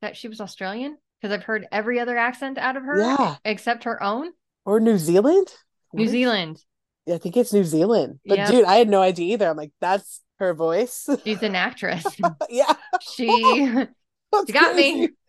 that 0.02 0.16
she 0.18 0.28
was 0.28 0.42
Australian 0.42 0.98
because 1.22 1.34
I've 1.34 1.44
heard 1.44 1.68
every 1.72 2.00
other 2.00 2.18
accent 2.18 2.58
out 2.58 2.78
of 2.78 2.84
her 2.84 3.00
Yeah, 3.00 3.36
except 3.46 3.86
her 3.86 4.02
own. 4.02 4.32
or 4.66 4.80
New 4.80 4.98
Zealand. 4.98 5.48
New 5.94 6.04
What 6.06 6.12
Zealand. 6.12 6.62
Yeah, 7.06 7.16
I 7.16 7.18
think 7.20 7.38
it's 7.38 7.54
New 7.54 7.64
Zealand. 7.64 8.20
But 8.26 8.38
Yep. 8.40 8.50
dude, 8.50 8.66
I 8.66 8.76
had 8.76 8.90
no 8.90 9.02
idea 9.02 9.34
either. 9.34 9.48
I'm 9.50 9.58
like, 9.58 9.72
that's 9.80 10.22
her 10.40 10.54
voice. 10.54 11.08
She's 11.24 11.42
an 11.44 11.56
actress. 11.56 12.06
yeah, 12.50 12.74
she 13.02 13.28
oh, 13.32 13.88
that's 14.32 14.48
she 14.48 14.54
got 14.54 14.76
me. 14.76 15.10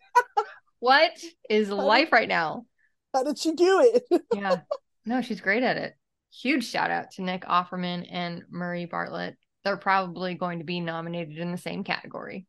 What 0.79 1.11
is 1.49 1.69
life 1.69 2.11
right 2.11 2.27
now? 2.27 2.65
How 3.13 3.23
did 3.23 3.39
she 3.39 3.53
do 3.53 3.81
it? 4.11 4.21
Yeah. 4.33 4.57
No, 5.05 5.21
she's 5.21 5.41
great 5.41 5.63
at 5.63 5.77
it. 5.77 5.95
Huge 6.31 6.67
shout 6.67 6.91
out 6.91 7.11
to 7.11 7.23
Nick 7.23 7.45
Offerman 7.45 8.07
and 8.11 8.43
Murray 8.51 8.85
Bartlett. 8.85 9.37
They're 9.63 9.77
probably 9.77 10.35
going 10.35 10.59
to 10.59 10.65
be 10.65 10.79
nominated 10.79 11.37
in 11.39 11.51
the 11.51 11.57
same 11.57 11.83
category. 11.83 12.45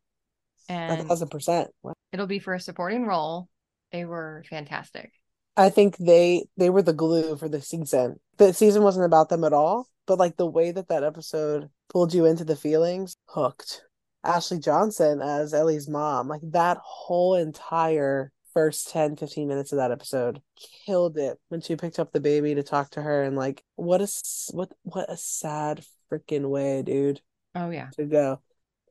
A 0.68 1.02
thousand 1.04 1.28
percent. 1.30 1.70
it'll 2.12 2.26
be 2.26 2.38
for 2.38 2.54
a 2.54 2.60
supporting 2.60 3.06
role. 3.06 3.48
They 3.92 4.04
were 4.04 4.44
fantastic. 4.50 5.12
I 5.56 5.70
think 5.70 5.96
they 5.96 6.44
they 6.56 6.70
were 6.70 6.82
the 6.82 6.92
glue 6.92 7.36
for 7.36 7.48
the 7.48 7.60
season. 7.60 8.20
The 8.36 8.52
season 8.52 8.82
wasn't 8.82 9.06
about 9.06 9.28
them 9.28 9.44
at 9.44 9.52
all, 9.52 9.88
but 10.06 10.18
like 10.18 10.36
the 10.36 10.46
way 10.46 10.70
that 10.70 10.88
that 10.88 11.02
episode 11.04 11.68
pulled 11.88 12.14
you 12.14 12.26
into 12.26 12.44
the 12.44 12.56
feelings, 12.56 13.16
hooked. 13.26 13.82
Ashley 14.24 14.58
Johnson 14.58 15.22
as 15.22 15.54
Ellie's 15.54 15.88
mom, 15.88 16.28
like 16.28 16.42
that 16.44 16.78
whole 16.82 17.34
entire 17.34 18.30
first 18.52 18.88
10 18.90 19.14
15 19.16 19.46
minutes 19.46 19.72
of 19.72 19.76
that 19.78 19.92
episode 19.92 20.40
killed 20.84 21.16
it 21.18 21.38
when 21.48 21.60
she 21.60 21.76
picked 21.76 21.98
up 21.98 22.12
the 22.12 22.20
baby 22.20 22.54
to 22.54 22.62
talk 22.62 22.90
to 22.90 23.02
her 23.02 23.22
and 23.22 23.36
like 23.36 23.62
what 23.76 24.00
a 24.00 24.08
what 24.52 24.70
what 24.82 25.10
a 25.10 25.16
sad 25.16 25.84
freaking 26.10 26.48
way, 26.48 26.82
dude, 26.82 27.20
Oh 27.54 27.70
yeah. 27.70 27.88
to 27.96 28.04
go. 28.04 28.40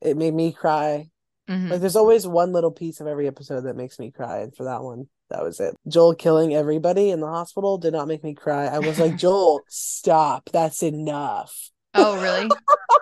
It 0.02 0.16
made 0.16 0.34
me 0.34 0.52
cry 0.52 1.08
Mhm. 1.48 1.70
like 1.70 1.80
there's 1.80 1.96
always 1.96 2.26
one 2.26 2.52
little 2.52 2.70
piece 2.70 3.00
of 3.00 3.06
every 3.06 3.26
episode 3.26 3.62
that 3.62 3.76
makes 3.76 3.98
me 3.98 4.10
cry, 4.10 4.40
and 4.40 4.54
for 4.54 4.64
that 4.64 4.82
one, 4.82 5.08
that 5.30 5.42
was 5.42 5.60
it. 5.60 5.74
Joel 5.86 6.14
killing 6.14 6.54
everybody 6.54 7.10
in 7.10 7.20
the 7.20 7.26
hospital 7.26 7.78
did 7.78 7.92
not 7.92 8.08
make 8.08 8.22
me 8.22 8.34
cry. 8.34 8.66
I 8.66 8.78
was 8.80 8.98
like, 8.98 9.16
Joel, 9.18 9.62
stop. 9.68 10.50
That's 10.52 10.82
enough. 10.82 11.70
Oh 11.94 12.20
really? 12.20 12.50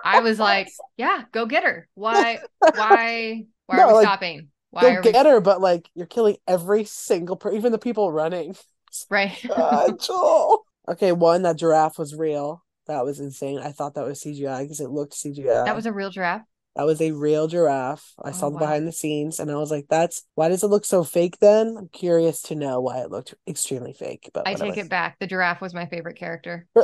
I 0.03 0.21
was 0.21 0.39
like, 0.39 0.69
yeah, 0.95 1.23
go 1.31 1.45
get 1.45 1.63
her. 1.63 1.87
Why 1.95 2.39
why 2.59 3.45
why 3.65 3.77
No, 3.77 3.83
are 3.83 3.87
we 3.87 3.93
like, 3.95 4.05
stopping? 4.05 4.47
Why 4.71 4.81
Go 4.81 4.89
are 4.89 5.01
we 5.01 5.11
get 5.11 5.25
her, 5.25 5.39
but 5.41 5.61
like 5.61 5.89
you're 5.93 6.05
killing 6.05 6.37
every 6.47 6.85
single 6.85 7.35
person, 7.35 7.57
even 7.57 7.71
the 7.71 7.77
people 7.77 8.11
running. 8.11 8.55
right? 9.09 9.37
God, 9.47 9.99
Joel. 9.99 10.65
Okay, 10.89 11.11
one, 11.11 11.41
that 11.41 11.57
giraffe 11.57 11.97
was 11.97 12.15
real. 12.15 12.63
That 12.87 13.03
was 13.03 13.19
insane. 13.19 13.59
I 13.59 13.73
thought 13.73 13.95
that 13.95 14.05
was 14.05 14.21
CGI 14.21 14.61
because 14.63 14.79
it 14.79 14.89
looked 14.89 15.13
CGI. 15.13 15.65
that 15.65 15.75
was 15.75 15.85
a 15.85 15.91
real 15.91 16.09
giraffe. 16.09 16.43
That 16.77 16.85
was 16.85 17.01
a 17.01 17.11
real 17.11 17.47
giraffe. 17.47 18.13
I 18.23 18.29
Oh, 18.29 18.31
saw 18.31 18.49
the 18.49 18.53
wow. 18.55 18.59
behind 18.59 18.87
the 18.87 18.91
scenes 18.91 19.39
and 19.39 19.51
I 19.51 19.55
was 19.55 19.71
like, 19.71 19.87
that's 19.89 20.23
why 20.35 20.47
does 20.49 20.63
it 20.63 20.67
look 20.67 20.85
so 20.85 21.03
fake 21.03 21.39
then? 21.39 21.75
I'm 21.77 21.89
curious 21.89 22.41
to 22.43 22.55
know 22.55 22.79
why 22.79 22.99
it 22.99 23.11
looked 23.11 23.33
extremely 23.47 23.93
fake. 23.93 24.29
But 24.33 24.47
I 24.47 24.53
take 24.53 24.77
it 24.77 24.89
back. 24.89 25.17
The 25.19 25.27
giraffe 25.27 25.59
was 25.61 25.73
my 25.73 25.87
favorite 25.87 26.17
character. 26.17 26.67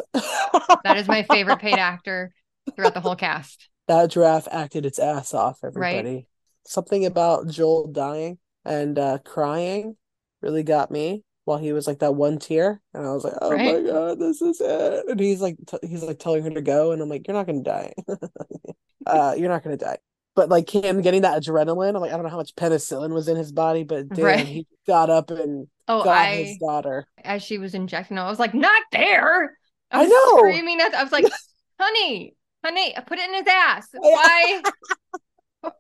That 0.84 0.98
is 0.98 1.08
my 1.08 1.24
favorite 1.24 1.60
paid 1.60 1.78
actor 1.78 2.34
throughout 2.76 2.94
the 2.94 3.00
whole 3.02 3.16
cast. 3.16 3.70
that 3.88 4.10
giraffe 4.12 4.48
acted 4.52 4.86
its 4.86 5.00
ass 5.00 5.34
off, 5.34 5.60
Right. 5.64 5.96
everybody. 5.98 6.28
Something 6.66 7.06
about 7.06 7.48
Joel 7.48 7.88
dying 7.88 8.38
and 8.66 8.98
uh 8.98 9.18
crying 9.20 9.98
really 10.42 10.64
got 10.64 10.90
me 10.92 11.24
while 11.46 11.58
he 11.58 11.74
was 11.74 11.88
like 11.88 12.00
that 12.00 12.16
one 12.16 12.40
tear. 12.40 12.82
And 12.94 13.06
I 13.06 13.12
was 13.12 13.24
like, 13.26 13.34
oh 13.42 13.52
my 13.58 13.82
God, 13.82 14.20
this 14.20 14.42
is 14.42 14.62
it. 14.62 15.06
And 15.10 15.20
he's 15.20 15.42
like, 15.42 15.58
t- 15.68 15.88
he's 15.88 16.04
like 16.04 16.20
telling 16.20 16.44
her 16.44 16.50
to 16.50 16.62
go. 16.62 16.92
And 16.94 17.02
I'm 17.02 17.10
like, 17.10 17.28
you're 17.28 17.36
not 17.36 17.46
going 17.46 17.64
to 17.64 17.70
die. 17.70 17.94
uh, 19.06 19.36
you're 19.38 19.50
not 19.50 19.64
going 19.64 19.78
to 19.78 19.84
die. 19.86 19.98
But 20.36 20.50
like 20.50 20.68
him 20.74 21.02
getting 21.02 21.22
that 21.22 21.42
adrenaline, 21.42 21.96
I'm 21.96 22.02
like, 22.02 22.12
I 22.12 22.16
don't 22.16 22.24
know 22.24 22.30
how 22.30 22.38
much 22.38 22.56
penicillin 22.56 23.14
was 23.14 23.28
in 23.28 23.38
his 23.38 23.52
body, 23.52 23.84
but 23.84 24.10
damn, 24.10 24.26
Right. 24.26 24.46
he 24.48 24.68
got 24.88 25.10
up 25.10 25.30
and 25.30 25.68
Oh, 25.88 26.04
got 26.04 26.18
I 26.18 26.36
his 26.38 26.58
daughter. 26.58 27.06
as 27.24 27.44
she 27.44 27.58
was 27.60 27.74
injecting, 27.76 28.18
I 28.18 28.30
was 28.30 28.40
like, 28.40 28.54
not 28.54 28.82
there. 28.92 29.58
I 29.92 30.02
was 30.04 30.10
know. 30.10 30.38
Screaming 30.38 30.82
at 30.82 30.96
I 30.96 31.04
was 31.04 31.12
like, 31.12 31.26
honey, 31.80 32.36
honey, 32.66 32.96
put 33.06 33.20
it 33.20 33.30
in 33.30 33.36
his 33.36 33.48
ass. 33.48 33.88
Why? 33.94 34.62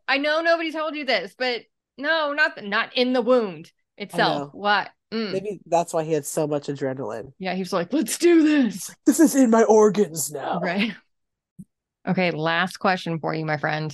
I 0.07 0.17
know 0.17 0.41
nobody 0.41 0.71
told 0.71 0.95
you 0.95 1.05
this, 1.05 1.33
but 1.37 1.61
no, 1.97 2.33
not 2.33 2.55
the, 2.55 2.61
not 2.61 2.95
in 2.95 3.13
the 3.13 3.21
wound 3.21 3.71
itself. 3.97 4.53
What? 4.53 4.89
Mm. 5.13 5.31
Maybe 5.33 5.59
that's 5.65 5.93
why 5.93 6.03
he 6.03 6.11
had 6.13 6.25
so 6.25 6.47
much 6.47 6.67
adrenaline. 6.67 7.33
Yeah, 7.37 7.53
he 7.53 7.59
was 7.59 7.73
like, 7.73 7.91
let's 7.93 8.17
do 8.17 8.43
this. 8.43 8.93
This 9.05 9.19
is 9.19 9.35
in 9.35 9.49
my 9.49 9.63
organs 9.63 10.31
now. 10.31 10.59
Right. 10.59 10.93
Okay, 12.07 12.31
last 12.31 12.77
question 12.77 13.19
for 13.19 13.33
you, 13.33 13.45
my 13.45 13.57
friend. 13.57 13.93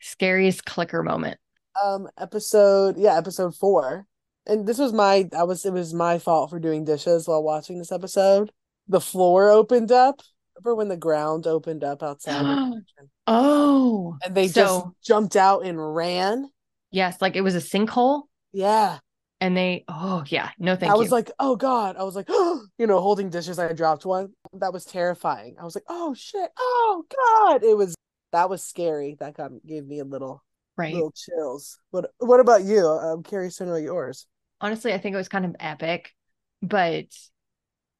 Scariest 0.00 0.64
clicker 0.64 1.02
moment. 1.02 1.38
um 1.82 2.08
episode 2.18 2.96
yeah 2.96 3.16
episode 3.16 3.54
four 3.54 4.06
and 4.46 4.66
this 4.66 4.78
was 4.78 4.92
my 4.92 5.28
i 5.36 5.42
was 5.42 5.64
it 5.64 5.72
was 5.72 5.92
my 5.94 6.18
fault 6.18 6.50
for 6.50 6.58
doing 6.58 6.84
dishes 6.84 7.26
while 7.28 7.42
watching 7.42 7.78
this 7.78 7.92
episode 7.92 8.50
the 8.88 9.00
floor 9.00 9.50
opened 9.50 9.92
up 9.92 10.20
remember 10.56 10.74
when 10.76 10.88
the 10.88 10.96
ground 10.96 11.46
opened 11.46 11.84
up 11.84 12.02
outside? 12.02 12.72
Oh, 13.26 14.16
and 14.24 14.34
they 14.34 14.48
so 14.48 14.62
just 14.62 14.86
jumped 15.04 15.36
out 15.36 15.64
and 15.64 15.94
ran 15.94 16.48
yes, 16.90 17.20
like 17.20 17.36
it 17.36 17.42
was 17.42 17.54
a 17.54 17.58
sinkhole, 17.60 18.22
yeah 18.52 18.98
and 19.40 19.56
they. 19.56 19.84
Oh 19.88 20.24
yeah, 20.26 20.50
no, 20.58 20.76
thank 20.76 20.90
i 20.90 20.94
you. 20.94 20.98
I 20.98 21.02
was 21.02 21.12
like 21.12 21.30
oh 21.38 21.56
god 21.56 21.96
i 21.96 22.02
was 22.02 22.16
like 22.16 22.28
you 22.30 22.86
know 22.86 23.00
holding 23.00 23.30
dishes 23.30 23.58
i 23.58 23.72
dropped 23.72 24.04
one 24.04 24.30
that 24.54 24.72
was 24.72 24.84
terrifying 24.84 25.56
i 25.60 25.64
was 25.64 25.74
like 25.74 25.84
oh 25.88 26.14
shit 26.14 26.50
oh 26.58 27.04
god 27.08 27.62
it 27.62 27.76
was 27.76 27.94
that 28.32 28.50
was 28.50 28.62
scary 28.62 29.16
that 29.20 29.36
got 29.36 29.50
gave 29.66 29.86
me 29.86 30.00
a 30.00 30.04
little 30.04 30.42
right. 30.76 30.94
little 30.94 31.12
chills 31.12 31.78
but 31.92 32.10
what 32.18 32.40
about 32.40 32.64
you 32.64 32.86
i'm 32.86 33.22
curious 33.22 33.56
to 33.56 33.66
know 33.66 33.76
yours 33.76 34.26
honestly, 34.60 34.92
I 34.92 34.98
think 34.98 35.14
it 35.14 35.18
was 35.18 35.28
kind 35.28 35.44
of 35.44 35.56
epic. 35.60 36.14
But 36.62 37.06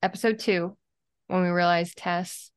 episode 0.03 0.39
two, 0.39 0.77
when 1.29 1.43
we 1.43 1.49
realized 1.49 1.97
Tess 1.97 2.51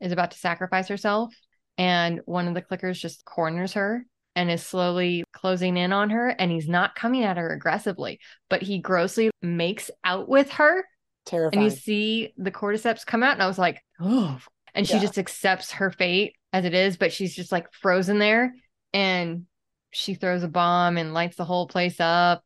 is 0.00 0.12
about 0.12 0.32
to 0.32 0.38
sacrifice 0.38 0.88
herself, 0.88 1.34
and 1.76 2.20
one 2.24 2.48
of 2.48 2.54
the 2.54 2.62
clickers 2.62 2.98
just 2.98 3.24
corners 3.24 3.74
her 3.74 4.04
and 4.38 4.50
is 4.52 4.64
slowly 4.64 5.24
closing 5.32 5.76
in 5.76 5.92
on 5.92 6.10
her, 6.10 6.28
and 6.28 6.48
he's 6.50 6.68
not 6.68 6.94
coming 6.94 7.24
at 7.24 7.36
her 7.36 7.52
aggressively, 7.52 8.20
but 8.48 8.62
he 8.62 8.78
grossly 8.78 9.30
makes 9.42 9.90
out 10.04 10.28
with 10.28 10.48
her. 10.52 10.84
Terrifying. 11.26 11.64
And 11.64 11.72
you 11.72 11.76
see 11.76 12.32
the 12.36 12.52
cordyceps 12.52 13.04
come 13.04 13.24
out, 13.24 13.32
and 13.32 13.42
I 13.42 13.48
was 13.48 13.58
like, 13.58 13.82
oh. 14.00 14.38
And 14.74 14.86
she 14.86 14.94
Yeah. 14.94 15.00
just 15.00 15.18
accepts 15.18 15.72
her 15.72 15.90
fate 15.90 16.34
as 16.52 16.64
it 16.64 16.72
is, 16.72 16.96
but 16.96 17.12
she's 17.12 17.34
just 17.34 17.50
like 17.50 17.66
frozen 17.72 18.20
there. 18.20 18.54
And 18.94 19.46
she 19.90 20.14
throws 20.14 20.44
a 20.44 20.48
bomb 20.48 20.98
and 20.98 21.12
lights 21.14 21.36
the 21.36 21.44
whole 21.44 21.66
place 21.66 21.96
up 21.98 22.44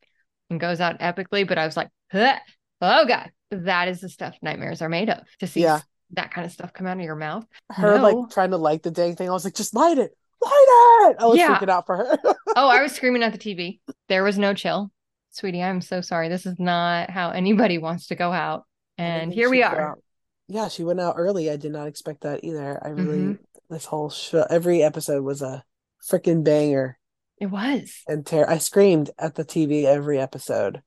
and 0.49 0.59
goes 0.59 0.81
out 0.81 1.01
epically. 1.01 1.47
But 1.47 1.59
I 1.59 1.67
was 1.67 1.77
like, 1.77 1.91
"Huh. 2.11 2.39
oh 2.81 3.05
God, 3.05 3.31
that 3.51 3.89
is 3.89 4.01
the 4.01 4.09
stuff 4.09 4.37
nightmares 4.41 4.81
are 4.81 4.89
made 4.89 5.11
of. 5.11 5.25
To 5.41 5.47
see 5.47 5.61
Yeah. 5.63 5.81
that 6.13 6.33
kind 6.33 6.47
of 6.47 6.53
stuff 6.53 6.73
come 6.73 6.87
out 6.87 6.97
of 6.97 7.05
your 7.05 7.17
mouth. 7.17 7.45
her 7.71 7.99
No. 7.99 8.03
like 8.03 8.31
trying 8.31 8.51
to 8.53 8.57
light 8.57 8.83
the 8.83 8.91
dang 8.91 9.15
thing. 9.15 9.29
I 9.29 9.33
was 9.33 9.45
like, 9.45 9.55
just 9.55 9.75
light 9.75 9.99
it, 9.99 10.17
light 10.45 11.11
it. 11.11 11.17
I 11.21 11.27
was 11.27 11.39
Yeah. 11.39 11.57
freaking 11.59 11.69
out 11.71 11.87
for 11.87 11.97
her. 11.97 12.19
Oh, 12.55 12.69
I 12.69 12.83
was 12.83 12.93
screaming 12.93 13.23
at 13.23 13.33
the 13.33 13.39
TV. 13.39 13.81
There 14.09 14.23
was 14.25 14.39
no 14.39 14.53
chill. 14.53 14.91
Sweetie, 15.31 15.63
I'm 15.63 15.81
so 15.81 16.03
sorry. 16.03 16.29
This 16.29 16.45
is 16.45 16.59
not 16.59 17.09
how 17.09 17.31
anybody 17.31 17.79
wants 17.79 18.09
to 18.09 18.15
go 18.15 18.31
out. 18.31 18.65
And 18.99 19.33
here 19.33 19.49
we 19.49 19.63
are. 19.63 19.97
Yeah, 20.49 20.69
she 20.69 20.85
went 20.85 21.01
out 21.01 21.15
early. 21.17 21.51
I 21.51 21.57
did 21.57 21.73
not 21.73 21.87
expect 21.87 22.23
that 22.23 22.45
either. 22.45 22.79
I 22.85 22.91
really 22.91 23.19
Mhm. 23.19 23.39
this 23.71 23.87
whole 23.87 24.11
show, 24.11 24.45
every 24.51 24.83
episode 24.83 25.25
was 25.25 25.41
a 25.41 25.65
freaking 26.11 26.45
banger. 26.45 26.99
It 27.39 27.47
was. 27.47 28.03
And 28.07 28.27
ter- 28.27 28.47
I 28.47 28.59
screamed 28.59 29.11
at 29.19 29.35
the 29.37 29.45
TV 29.45 29.87
every 29.87 30.19
episode. 30.21 30.83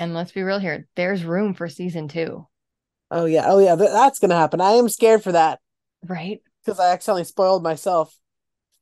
And 0.00 0.14
let's 0.14 0.32
be 0.32 0.42
real 0.42 0.58
here. 0.58 0.86
There's 0.96 1.24
room 1.24 1.52
for 1.52 1.68
season 1.68 2.08
two, 2.08 2.48
Oh 3.10 3.26
yeah, 3.26 3.44
oh 3.48 3.58
yeah, 3.58 3.76
th- 3.76 3.90
that's 3.90 4.18
gonna 4.18 4.34
happen. 4.34 4.60
I 4.62 4.72
am 4.72 4.88
scared 4.88 5.22
for 5.22 5.32
that 5.32 5.60
right? 6.02 6.40
because 6.64 6.80
I 6.80 6.90
accidentally 6.92 7.24
spoiled 7.24 7.62
myself 7.62 8.16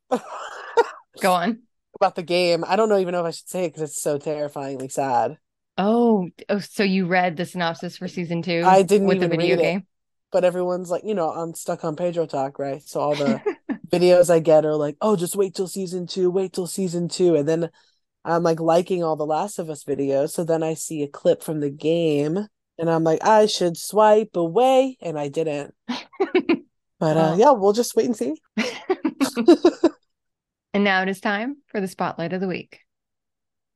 Go 1.21 1.33
on. 1.33 1.61
about 1.99 2.15
the 2.15 2.23
game. 2.23 2.63
I 2.67 2.75
don't 2.75 2.89
know 2.89 2.99
even 2.99 3.13
know 3.13 3.21
if 3.21 3.25
I 3.25 3.31
should 3.31 3.49
say 3.49 3.65
it 3.65 3.69
because 3.69 3.89
it's 3.89 4.01
so 4.01 4.17
terrifyingly 4.17 4.89
sad. 4.89 5.37
Oh, 5.77 6.29
oh, 6.49 6.59
so 6.59 6.83
you 6.83 7.05
read 7.05 7.35
the 7.35 7.45
synopsis 7.45 7.97
for 7.97 8.07
season 8.07 8.41
two 8.41 8.63
I 8.65 8.81
didn't 8.81 9.07
with 9.07 9.19
the 9.19 9.27
video 9.27 9.57
read 9.57 9.77
it. 9.77 9.83
but 10.31 10.45
everyone's 10.45 10.89
like, 10.89 11.03
you 11.03 11.13
know, 11.13 11.29
I'm 11.29 11.53
stuck 11.53 11.83
on 11.83 11.95
Pedro 11.95 12.25
Talk, 12.25 12.59
right? 12.59 12.81
So 12.81 12.99
all 13.01 13.15
the 13.15 13.41
videos 13.91 14.29
I 14.29 14.39
get 14.39 14.65
are 14.65 14.75
like, 14.75 14.95
oh, 15.01 15.15
just 15.15 15.35
wait 15.35 15.55
till 15.55 15.67
season 15.67 16.07
two, 16.07 16.29
wait 16.29 16.53
till 16.53 16.67
season 16.67 17.09
two. 17.09 17.35
And 17.35 17.47
then 17.47 17.69
I'm 18.23 18.43
like 18.43 18.59
liking 18.59 19.03
all 19.03 19.15
the 19.15 19.25
Last 19.25 19.59
of 19.59 19.69
Us 19.69 19.83
videos. 19.83 20.29
So 20.31 20.43
then 20.43 20.63
I 20.63 20.75
see 20.75 21.03
a 21.03 21.07
clip 21.07 21.43
from 21.43 21.59
the 21.59 21.69
game 21.69 22.47
and 22.77 22.89
I'm 22.89 23.03
like, 23.03 23.23
I 23.23 23.45
should 23.45 23.77
swipe 23.77 24.35
away. 24.35 24.97
And 25.01 25.19
I 25.19 25.27
didn't. 25.27 25.73
But 26.97 27.17
uh, 27.17 27.35
yeah, 27.37 27.51
we'll 27.51 27.73
just 27.73 27.95
wait 27.95 28.05
and 28.05 28.15
see. 28.15 28.35
And 30.75 30.83
now 30.83 31.01
it 31.01 31.07
is 31.07 31.21
time 31.21 31.55
for 31.67 31.79
the 31.79 31.87
spotlight 31.87 32.33
of 32.33 32.41
the 32.41 32.49
week. 32.49 32.81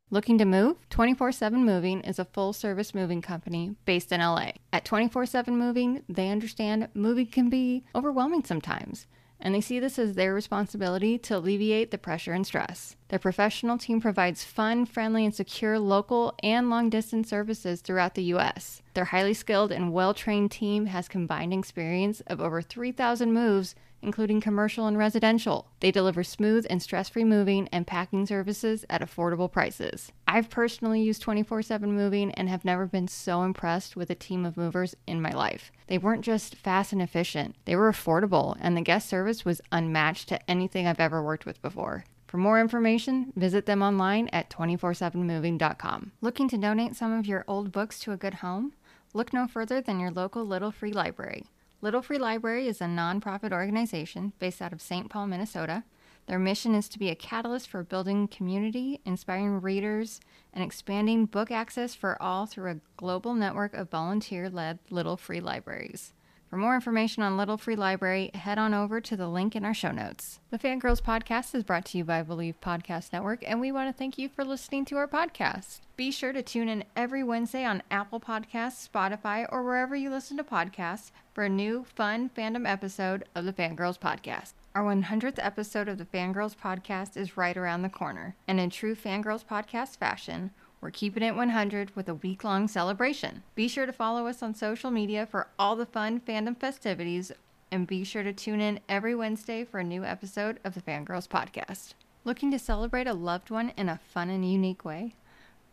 Looking 0.10 0.38
to 0.38 0.44
move? 0.44 0.90
24 0.90 1.32
7 1.32 1.64
Moving 1.64 2.02
is 2.02 2.20
a 2.20 2.26
full 2.26 2.52
service 2.52 2.94
moving 2.94 3.22
company 3.22 3.78
based 3.86 4.12
in 4.12 4.20
LA. 4.20 4.52
At 4.74 4.84
24 4.84 5.26
7 5.26 5.58
Moving, 5.58 6.04
they 6.10 6.30
understand 6.30 6.90
moving 6.94 7.28
can 7.28 7.50
be 7.50 7.86
overwhelming 7.96 8.44
sometimes, 8.44 9.08
and 9.40 9.56
they 9.56 9.62
see 9.62 9.80
this 9.80 9.98
as 9.98 10.16
their 10.16 10.34
responsibility 10.34 11.18
to 11.20 11.38
alleviate 11.38 11.92
the 11.92 11.98
pressure 11.98 12.34
and 12.34 12.46
stress. 12.46 12.98
Their 13.08 13.18
professional 13.18 13.78
team 13.78 14.02
provides 14.02 14.44
fun, 14.44 14.86
friendly, 14.86 15.24
and 15.24 15.34
secure 15.34 15.80
local 15.80 16.36
and 16.44 16.70
long 16.70 16.90
distance 16.90 17.30
services 17.30 17.80
throughout 17.80 18.16
the 18.16 18.24
U.S. 18.24 18.82
Their 18.94 19.06
highly 19.06 19.34
skilled 19.34 19.72
and 19.72 19.94
well 19.94 20.14
trained 20.14 20.52
team 20.52 20.88
has 20.88 21.08
combined 21.08 21.54
experience 21.54 22.20
of 22.28 22.42
over 22.42 22.62
3,000 22.62 23.32
moves 23.32 23.74
including 24.02 24.42
commercial 24.42 24.88
and 24.88 24.98
residential. 24.98 25.68
They 25.80 25.92
deliver 25.92 26.24
smooth 26.24 26.66
and 26.70 26.82
stress 26.82 27.10
free 27.10 27.24
moving 27.24 27.68
and 27.72 27.88
packing 27.88 28.26
services 28.26 28.86
at 28.90 29.02
affordable 29.02 29.52
prices. 29.52 30.12
I've 30.28 30.50
personally 30.50 31.02
used 31.02 31.22
24 31.22 31.62
7 31.62 31.92
moving 31.92 32.32
and 32.34 32.50
have 32.50 32.66
never 32.66 32.86
been 32.86 33.08
so 33.08 33.44
impressed 33.44 33.96
with 33.96 34.10
a 34.10 34.16
team 34.16 34.46
of 34.46 34.58
movers 34.58 34.96
in 35.08 35.22
my 35.22 35.32
life. 35.32 35.72
They 35.88 35.98
weren't 35.98 36.26
just 36.26 36.56
fast 36.56 36.94
and 36.94 37.02
efficient, 37.02 37.56
they 37.66 37.76
were 37.76 37.92
affordable, 37.92 38.58
and 38.60 38.76
the 38.76 38.82
guest 38.82 39.10
service 39.10 39.46
was 39.46 39.62
unmatched 39.72 40.30
to 40.30 40.50
anything 40.50 40.88
I've 40.88 41.00
ever 41.00 41.24
worked 41.24 41.46
with 41.46 41.62
before. 41.62 42.06
For 42.30 42.38
more 42.38 42.60
information, 42.60 43.34
visit 43.36 43.66
them 43.66 43.82
online 43.82 44.30
at 44.32 44.52
24sevenmoving.com. 44.52 46.12
Looking 46.22 46.48
to 46.50 46.60
donate 46.60 46.96
some 46.96 47.12
of 47.12 47.26
your 47.26 47.44
old 47.48 47.72
books 47.72 48.00
to 48.02 48.12
a 48.12 48.18
good 48.18 48.36
home? 48.36 48.74
Look 49.16 49.34
no 49.34 49.48
further 49.48 49.82
than 49.82 50.00
your 50.00 50.12
local 50.12 50.46
Little 50.46 50.72
Free 50.72 50.94
Library. 50.94 51.48
Little 51.82 52.02
Free 52.02 52.18
Library 52.18 52.68
is 52.68 52.82
a 52.82 52.86
nonprofit 52.86 53.54
organization 53.54 54.34
based 54.38 54.62
out 54.62 54.74
of 54.74 54.82
St. 54.82 55.10
Paul, 55.10 55.28
Minnesota. 55.28 55.86
Their 56.28 56.38
mission 56.38 56.76
is 56.76 56.90
to 56.90 57.00
be 57.00 57.10
a 57.10 57.16
catalyst 57.16 57.70
for 57.70 57.84
building 57.84 58.28
community, 58.28 59.00
inspiring 59.06 59.62
readers, 59.62 60.20
and 60.54 60.62
expanding 60.62 61.26
book 61.26 61.52
access 61.52 61.96
for 61.96 62.22
all 62.22 62.46
through 62.46 62.72
a 62.72 62.80
global 62.98 63.34
network 63.34 63.74
of 63.74 63.90
volunteer 63.90 64.50
led 64.50 64.80
Little 64.90 65.16
Free 65.16 65.40
Libraries. 65.40 66.12
For 66.50 66.58
more 66.58 66.76
information 66.76 67.24
on 67.24 67.38
Little 67.38 67.58
Free 67.58 67.76
Library, 67.76 68.32
head 68.34 68.58
on 68.58 68.74
over 68.74 69.00
to 69.00 69.16
the 69.16 69.30
link 69.30 69.56
in 69.56 69.64
our 69.64 69.74
show 69.74 69.92
notes. 69.92 70.40
The 70.50 70.58
Fangirls 70.58 71.02
Podcast 71.02 71.54
is 71.54 71.64
brought 71.64 71.86
to 71.86 71.98
you 72.00 72.04
by 72.04 72.24
Bleav 72.24 72.56
Podcast 72.62 73.14
Network, 73.14 73.44
and 73.48 73.62
we 73.62 73.72
want 73.72 73.88
to 73.88 73.98
thank 73.98 74.18
you 74.18 74.28
for 74.28 74.44
listening 74.44 74.84
to 74.86 74.98
our 74.98 75.08
podcast. 75.08 75.82
Be 75.96 76.10
sure 76.10 76.34
to 76.34 76.42
tune 76.42 76.68
in 76.68 76.86
every 76.96 77.24
Wednesday 77.24 77.64
on 77.64 77.84
Apple 77.92 78.20
Podcasts, 78.20 78.90
Spotify, 78.90 79.46
or 79.52 79.64
wherever 79.64 79.96
you 79.96 80.10
listen 80.10 80.38
to 80.38 80.44
podcasts 80.44 81.12
for 81.40 81.46
a 81.46 81.50
new, 81.50 81.86
fun 81.96 82.30
fandom 82.38 82.70
episode 82.70 83.24
of 83.34 83.46
the 83.46 83.54
Fangirls 83.54 83.98
Podcast. 83.98 84.52
Our 84.76 84.84
100th 84.84 85.38
episode 85.38 85.88
of 85.88 85.98
the 85.98 86.04
Fangirls 86.04 86.54
Podcast 86.54 87.16
is 87.16 87.38
right 87.38 87.56
around 87.56 87.82
the 87.82 87.88
corner, 87.88 88.36
and 88.46 88.60
in 88.60 88.70
true 88.70 88.94
Fangirls 88.94 89.46
Podcast 89.46 89.96
fashion, 89.96 90.52
we're 90.82 90.92
keeping 90.92 91.24
it 91.24 91.38
100 91.38 91.96
with 91.96 92.10
a 92.10 92.16
week 92.16 92.44
long 92.44 92.68
celebration. 92.68 93.44
Be 93.56 93.70
sure 93.70 93.86
to 93.86 93.94
follow 93.94 94.28
us 94.28 94.44
on 94.44 94.54
social 94.54 94.92
media 94.92 95.26
for 95.26 95.48
all 95.58 95.78
the 95.78 95.86
fun 95.86 96.20
fandom 96.20 96.60
festivities 96.60 97.32
and 97.72 97.88
be 97.88 98.04
sure 98.04 98.24
to 98.24 98.34
tune 98.34 98.60
in 98.60 98.82
every 98.90 99.16
Wednesday 99.16 99.64
for 99.64 99.80
a 99.80 99.84
new 99.86 100.04
episode 100.04 100.60
of 100.66 100.74
the 100.74 100.82
Fangirls 100.82 101.30
Podcast. 101.30 101.94
Looking 102.26 102.52
to 102.52 102.60
celebrate 102.60 103.08
a 103.08 103.14
loved 103.14 103.50
one 103.50 103.72
in 103.78 103.88
a 103.88 104.02
fun 104.14 104.30
and 104.30 104.44
unique 104.44 104.84
way? 104.84 105.16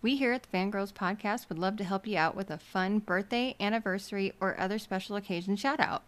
We 0.02 0.16
here 0.16 0.32
at 0.32 0.42
the 0.42 0.56
Fangirls 0.56 0.92
Podcast 0.92 1.48
would 1.48 1.58
love 1.58 1.76
to 1.78 1.84
help 1.84 2.06
you 2.06 2.18
out 2.18 2.36
with 2.36 2.50
a 2.50 2.58
fun 2.58 2.98
birthday, 2.98 3.56
anniversary, 3.58 4.32
or 4.40 4.58
other 4.60 4.78
special 4.78 5.16
occasion 5.16 5.56
shout 5.56 5.80
out. 5.80 6.02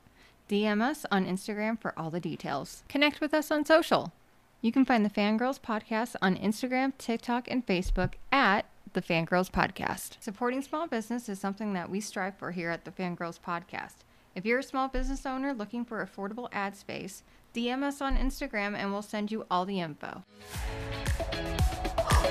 DM 0.48 0.82
us 0.82 1.04
on 1.10 1.26
Instagram 1.26 1.80
for 1.80 1.98
all 1.98 2.10
the 2.10 2.20
details. 2.20 2.84
Connect 2.88 3.20
with 3.20 3.34
us 3.34 3.50
on 3.50 3.64
social. 3.64 4.12
You 4.60 4.72
can 4.72 4.84
find 4.84 5.04
the 5.04 5.10
Fangirls 5.10 5.60
Podcast 5.60 6.16
on 6.20 6.36
Instagram, 6.36 6.92
TikTok, 6.98 7.50
and 7.50 7.66
Facebook 7.66 8.14
at 8.30 8.66
the 8.92 9.02
Fangirls 9.02 9.50
Podcast. 9.50 10.16
Supporting 10.20 10.62
small 10.62 10.86
business 10.86 11.28
is 11.28 11.38
something 11.38 11.72
that 11.74 11.90
we 11.90 12.00
strive 12.00 12.36
for 12.36 12.52
here 12.52 12.70
at 12.70 12.84
the 12.84 12.90
Fangirls 12.90 13.40
Podcast. 13.40 14.04
If 14.34 14.44
you're 14.44 14.58
a 14.60 14.62
small 14.62 14.88
business 14.88 15.26
owner 15.26 15.52
looking 15.52 15.84
for 15.84 16.04
affordable 16.04 16.48
ad 16.52 16.76
space, 16.76 17.22
DM 17.54 17.82
us 17.82 18.00
on 18.00 18.16
Instagram 18.16 18.74
and 18.74 18.92
we'll 18.92 19.02
send 19.02 19.30
you 19.32 19.46
all 19.50 19.64
the 19.64 19.80
info. 19.80 20.24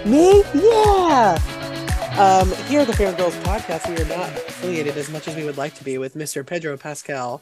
Me? 0.06 0.44
Yeah. 0.54 1.38
Um, 2.18 2.52
here 2.66 2.82
at 2.82 2.88
the 2.88 2.94
Fangirls 2.94 3.40
Podcast, 3.44 3.88
we 3.90 4.02
are 4.02 4.08
not 4.18 4.30
affiliated 4.30 4.98
as 4.98 5.10
much 5.10 5.28
as 5.28 5.36
we 5.36 5.44
would 5.44 5.58
like 5.58 5.76
to 5.76 5.84
be 5.84 5.98
with 5.98 6.16
Mr. 6.16 6.46
Pedro 6.46 6.78
Pascal, 6.78 7.42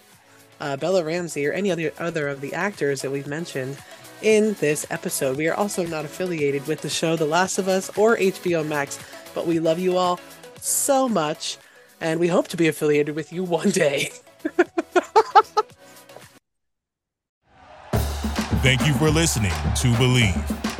uh, 0.59 0.75
Bella 0.77 1.03
Ramsey, 1.03 1.45
or 1.47 1.53
any 1.53 1.71
other 1.71 1.93
other 1.99 2.27
of 2.27 2.41
the 2.41 2.53
actors 2.53 3.01
that 3.01 3.11
we've 3.11 3.27
mentioned 3.27 3.77
in 4.21 4.53
this 4.59 4.85
episode. 4.89 5.37
We 5.37 5.47
are 5.47 5.53
also 5.53 5.85
not 5.85 6.05
affiliated 6.05 6.67
with 6.67 6.81
the 6.81 6.89
show 6.89 7.15
The 7.15 7.25
Last 7.25 7.57
of 7.57 7.67
Us 7.67 7.95
or 7.97 8.17
HBO 8.17 8.67
Max, 8.67 8.99
but 9.33 9.47
we 9.47 9.59
love 9.59 9.79
you 9.79 9.97
all 9.97 10.19
so 10.59 11.07
much, 11.07 11.57
and 12.01 12.19
we 12.19 12.27
hope 12.27 12.47
to 12.49 12.57
be 12.57 12.67
affiliated 12.67 13.15
with 13.15 13.31
you 13.31 13.43
one 13.43 13.69
day. 13.69 14.11
Thank 18.61 18.87
you 18.87 18.93
for 18.95 19.11
listening 19.11 19.51
to 19.51 19.93
Bleav. 19.93 20.74